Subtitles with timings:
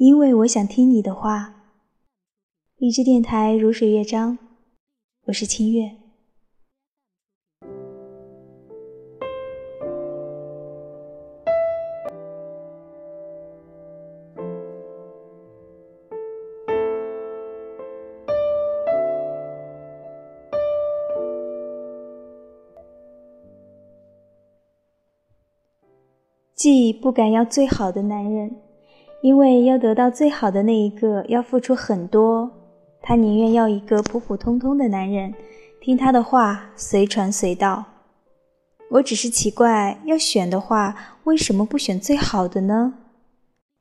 [0.00, 1.56] 因为我想听你的话。
[2.78, 4.38] 荔枝电台如水乐章，
[5.26, 5.90] 我是清月。
[26.54, 28.62] 既不敢要最好的男人，
[29.22, 32.50] 因为要得到最好的那一个要付出很多，
[33.02, 35.34] 他宁愿要一个普普通通的男人，
[35.80, 37.84] 听他的话随传随到。
[38.90, 42.94] 我只是奇怪，要选的话，为什么不选最好的呢？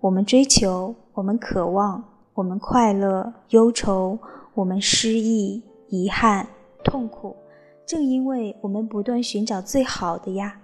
[0.00, 2.02] 我们追求，我们渴望，
[2.34, 4.18] 我们快乐、忧愁，
[4.54, 6.46] 我们失意、遗憾、
[6.82, 7.36] 痛苦，
[7.86, 10.60] 正因为我们不断寻找最好的呀。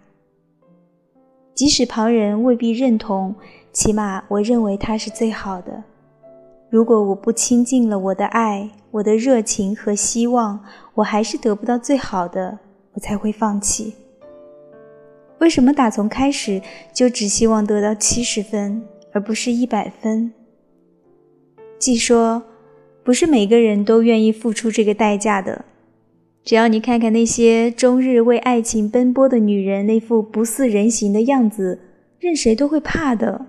[1.55, 3.35] 即使旁人未必认同，
[3.73, 5.85] 起码我认为他是最好的。
[6.71, 10.65] 如果我不倾尽了我的爱、我的热情和希望，
[10.95, 12.59] 我还是得不到最好的，
[12.95, 13.95] 我才会放弃。
[15.39, 16.63] 为什么打从开始
[16.95, 20.33] 就只希望得到七十分，而不是一百分？
[21.79, 22.43] 据说，
[23.05, 25.65] 不是每个人都愿意付出这个代价的。
[26.45, 31.79] 只要你看看那些终日为爱情奔波的女人，那副不似人形的样子，
[32.19, 33.47] 任谁都会怕的。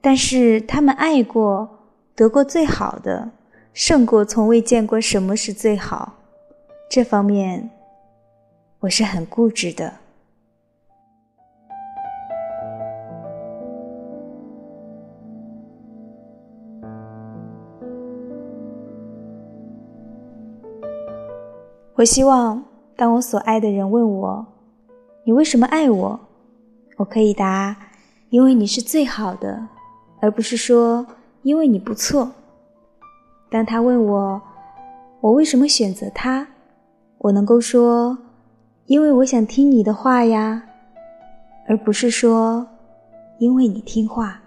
[0.00, 3.30] 但是他们爱过，得过最好的，
[3.72, 6.14] 胜过从未见过什么是最好。
[6.90, 7.70] 这方面，
[8.80, 10.03] 我是很固执的。
[21.96, 22.64] 我希望，
[22.96, 24.46] 当我所爱的人问我
[25.24, 26.20] ：“你为什么爱我？”
[26.98, 27.76] 我可以答
[28.30, 29.68] ：“因为你是最好的，
[30.20, 31.06] 而不是说
[31.42, 32.32] 因为你不错。”
[33.48, 34.42] 当他问我
[35.22, 36.48] ：“我为什么选择他？”
[37.18, 38.18] 我能够说
[38.86, 40.64] ：“因为我想听你的话呀，
[41.68, 42.66] 而不是说
[43.38, 44.40] 因为你听话。”